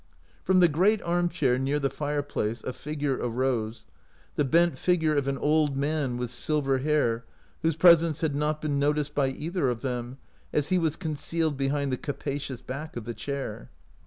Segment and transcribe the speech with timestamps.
[0.43, 3.85] From the great arm chair near the fire place a figure arose—
[4.35, 7.23] the bent figure of an old man with silver hair,
[7.61, 10.17] whose presence had not been noticed by either of them,
[10.51, 13.69] as he was concealed behind the capacious back of the chair..